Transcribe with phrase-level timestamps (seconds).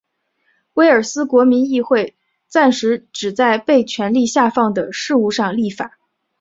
[0.73, 2.15] 威尔斯国民议会
[2.47, 5.99] 暂时只在被权力下放的事务上立法。